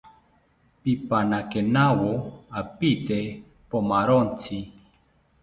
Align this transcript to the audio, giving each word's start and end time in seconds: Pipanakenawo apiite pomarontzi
Pipanakenawo 0.81 2.11
apiite 2.59 3.19
pomarontzi 3.69 4.57